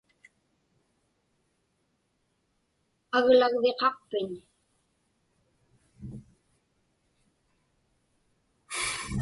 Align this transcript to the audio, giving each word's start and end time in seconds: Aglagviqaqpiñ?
Aglagviqaqpiñ? 3.17 4.29